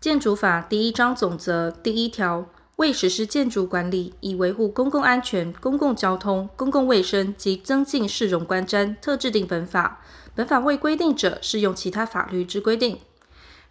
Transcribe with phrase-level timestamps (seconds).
[0.00, 10.00] 建筑法第一章总则第一条，为实施建筑管理，以维护公共安全、公共交通、公共卫生及增进市容观瞻，特制定本法。
[10.36, 13.00] 本法未规定者，适用其他法律之规定。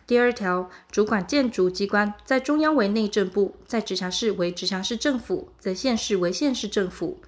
[0.05, 7.21] 第二条，主管建筑机关在中央为内政部，在直辖市为直辖市政府，在县市为县市政府。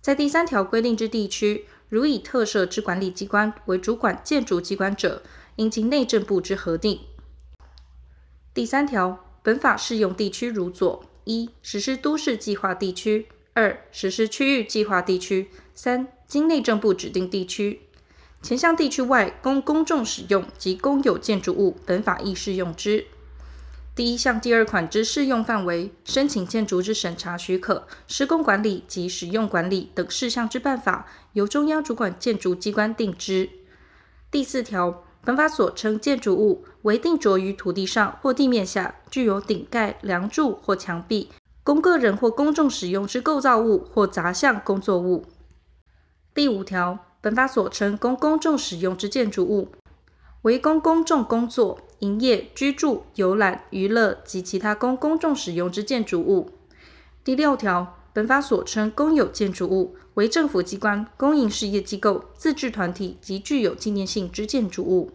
[0.00, 5.22] 在第三条规定之地区，如以特设之管理机关为主管建筑机关者，
[5.54, 6.98] 应经内政部之核定。
[8.54, 13.24] 第三条，本法适用地区如左：一、实施都市计划地区；
[13.54, 17.80] 二、实施区域计划地区；三、经内政部指定地区。
[18.42, 23.06] 前项地区外供公众使用及公有建筑物，本法亦适用之。
[23.94, 33.48] 第一项第二款之适用范围、申请建筑之审查许可、施工管理及使用管理等事项之办法，由中央主管建筑机关定之。
[34.30, 41.28] 第四条，本法所称建筑物，为定着于土地上或地面下，具有顶盖、梁柱或墙壁，
[41.62, 45.24] 供个人或公众使用之构造物或杂项工作物。
[46.34, 46.98] 第五条。
[47.22, 49.68] 本法所称供公众使用之建筑物，
[50.42, 56.50] 为供公众工作、营业、居住、游览、娱乐及其他供公众使用之建筑物。
[57.22, 65.12] 第六条，本法所称公有建筑物，为政府机关、公营事业机构、自治团体及具有纪念性之建筑物。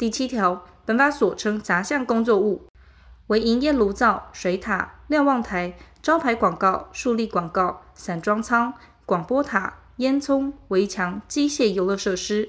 [0.00, 2.62] 第七条，本法所称杂项工作物，
[3.26, 8.72] 为营业炉灶、水塔、瞭望台、招牌广告、树立广告、散装仓、
[9.04, 9.74] 广播塔。
[9.98, 12.48] 烟囱、围墙、机械游乐设施、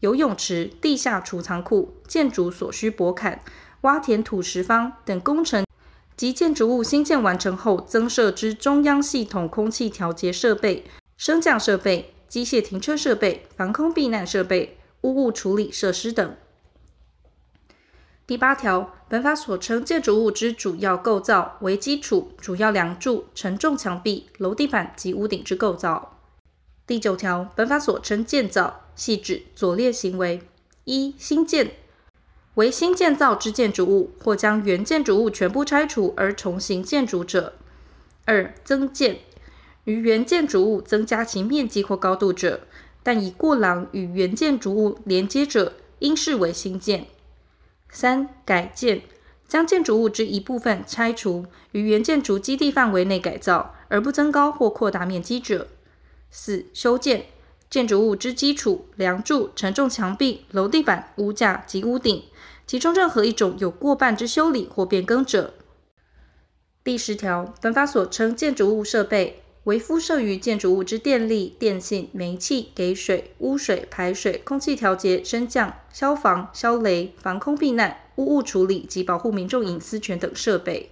[0.00, 3.42] 游泳池、地下储藏库、建筑所需驳坎、
[3.82, 5.66] 挖填土石方等工程
[6.16, 10.86] 及建筑物新建完成后增设之中央系统空气调节设备、
[11.18, 16.34] 升降设备、机械停车设备、防空避难设备、污物处理设施等。
[18.28, 26.18] 第八条，本法所称建筑物之主要构造为基础、主要梁柱、承重墙壁、楼地板及屋顶之构造。
[26.86, 30.42] 第九条，本法所称建造，系指左列行为：
[30.84, 31.70] 一、新建，
[32.56, 37.54] 为新建造之建筑物，或将原建筑物全部拆除而重新建筑者；
[38.26, 39.20] 二、增建，
[39.84, 42.60] 于原建筑物增加其面积或高度者，
[43.02, 47.04] 但以过廊与原建筑物连接者，应视为新建；
[47.90, 49.02] 三、改建，
[49.46, 55.68] 将建筑物之一部分拆除，于原建筑基地范围内改造，而不增高或扩大面积者。
[56.30, 57.26] 四、修建
[57.70, 62.24] 建筑物之基础、梁柱、承重墙壁、楼地板、屋架及屋顶，
[62.66, 65.54] 其中任何一种有过半之修理或变更者。
[66.84, 80.90] 第十条，本法所称建筑物设备，为敷设于建筑物之电力、电信、煤气、给水、污水排水、空气调节、升降、消防、消雷、防空避难、污物处理及保护民众隐私权等设备。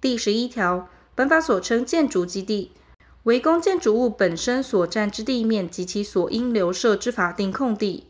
[0.00, 2.72] 第十一条，本法所称建筑基地。
[3.22, 8.08] 为公建筑物本身所占之地面及其所应留设之法定空地，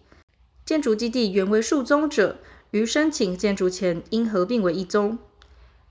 [0.64, 2.38] 建筑基地原为数宗者，
[2.70, 5.18] 于申请建筑前应合并为一宗。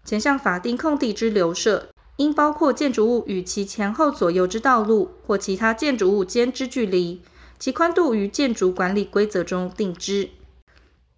[0.04, 7.22] 前项法定空地之留设，应包括建筑物与其前后左右之道路或其他建筑物间之距离，
[7.58, 10.30] 其宽度于建筑管理规则中定之。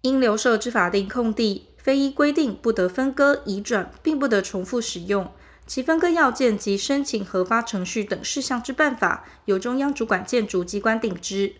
[0.02, 5.30] 应留设之法定空地，非依规定不得分割移转，并不得重复使用。
[5.66, 11.54] 其分割要件及申请核发程序等事项之办法，由中央主管建筑机关定之。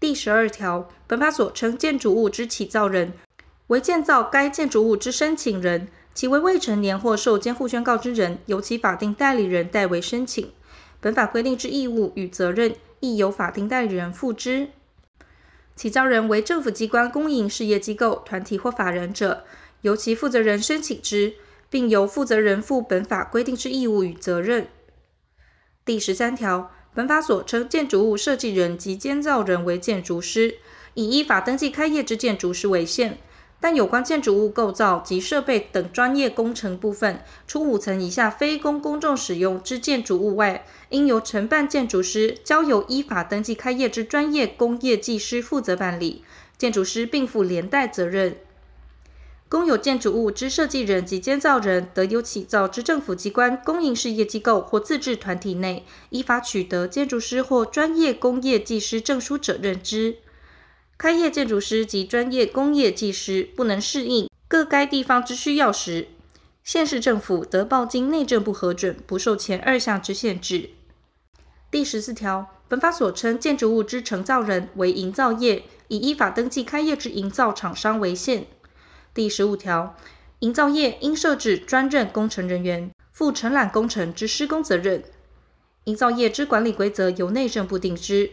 [0.00, 3.12] 第十二条，本法所称建筑物之起造人，
[3.66, 10.52] 为建造该建筑物之申请人，其为未成年或受监护宣告之人，由其法定代理人代为申请。
[11.00, 14.68] 本法规定之义务与责任，亦由法定代理人负之。
[15.74, 19.44] 起造人为政府机关、公营事业机构、团体或法人者，
[19.80, 21.34] 由其负责人申请之。
[21.72, 24.68] 并由负责人负本法规定之义务与责任。
[25.86, 30.56] 第十三条，本法所称建筑物设计人及监造人为建筑师，
[30.92, 33.16] 以依法登记开业之建筑师为限。
[33.62, 46.24] 但有关建筑物构造及设备等专业工程部分，除五层以下非供公众使用之建筑物外，应由承办建筑师交由依法登记开业之专业工业技师负责办理，
[46.58, 48.34] 建筑师并负连带责任。
[49.48, 60.16] 公有建筑物之设计人及监造人，得由起造之政府机关、公营事业机构或自治团体内依法取得建筑师或专业工业技师证书者认之。
[61.02, 66.06] 开业建筑师及专业工业技师不能适应各该地方之需要时，
[66.62, 70.70] 县市政府得报经内政部核准，不受前二项之限制。
[71.72, 78.46] 第十四条，本法所称建筑物之承造人为营造业，以依法登记开业之营造厂商为限。
[79.12, 79.96] 第十五条，
[80.38, 85.02] 营造业应设置专任工程人员，负承揽工程之施工责任。
[85.86, 88.30] 营造业之管理规则由内政部定之。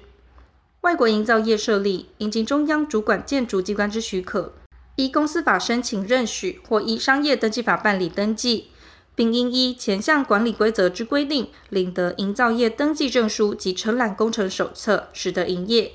[0.81, 4.53] 外国营造业设立，应经中央主管建筑机关之许可，
[4.95, 8.69] 依公司法申请认许或依商业登记法办理登记，
[9.13, 15.91] 并应依前项管理规则之规定，领得营造业登记证书及承揽工程手册，始得营业。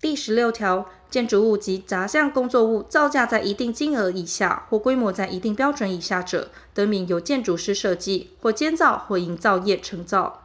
[0.00, 10.41] 第十六条，建筑物及杂项工作物造价在一定金额以下或规模在一定标准以下者，得免由建筑师设计或监造或营造业承造。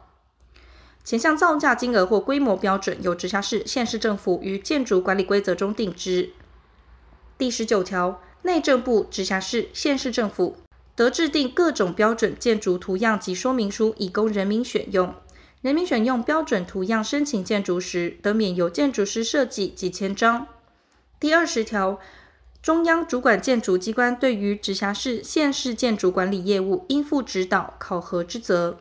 [1.04, 6.30] 前项造价金额或规模标准，由直辖市、县市政府于建筑管理规则中定之。
[7.38, 10.56] 第十九条，内政部、直辖市、县市政府
[10.94, 15.14] 得制定各种标准建筑图样及说明书，以供人民选用。
[15.62, 20.46] 人民选用标准图样申请建筑时，得免由建筑师设计及签章。
[21.18, 21.98] 第二十条，
[22.62, 28.78] 中央主管建筑机关对于直辖市、县市建筑管理业务，应负指导、考核之责。